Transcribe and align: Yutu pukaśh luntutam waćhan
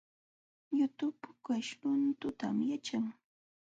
Yutu 0.77 1.05
pukaśh 1.21 1.71
luntutam 1.81 2.57
waćhan 2.69 3.05